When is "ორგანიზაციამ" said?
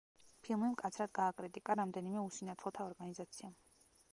2.89-3.55